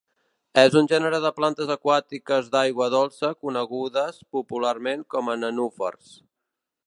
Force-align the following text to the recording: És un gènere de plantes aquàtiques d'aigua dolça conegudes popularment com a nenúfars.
És 0.59 0.77
un 0.79 0.87
gènere 0.91 1.19
de 1.25 1.31
plantes 1.39 1.73
aquàtiques 1.75 2.49
d'aigua 2.55 2.89
dolça 2.95 3.31
conegudes 3.47 4.19
popularment 4.37 5.07
com 5.17 5.33
a 5.35 5.39
nenúfars. 5.45 6.17